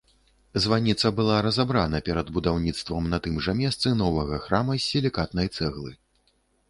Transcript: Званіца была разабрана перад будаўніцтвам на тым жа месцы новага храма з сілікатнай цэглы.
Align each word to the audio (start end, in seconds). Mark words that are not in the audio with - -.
Званіца 0.61 1.09
была 1.17 1.35
разабрана 1.47 1.99
перад 2.07 2.31
будаўніцтвам 2.37 3.09
на 3.13 3.19
тым 3.27 3.37
жа 3.49 3.55
месцы 3.61 3.93
новага 4.03 4.41
храма 4.47 4.73
з 4.79 4.83
сілікатнай 4.87 5.47
цэглы. 5.59 5.91